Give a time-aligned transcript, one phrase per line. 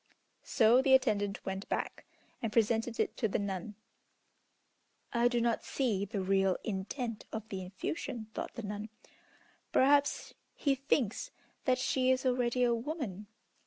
[0.41, 2.05] So the attendant went back,
[2.41, 3.75] and presented it to the nun.
[5.13, 8.89] "I do not see the real intent of the effusion," thought the nun.
[9.71, 11.29] "Perhaps he thinks
[11.65, 13.27] that she is already a woman.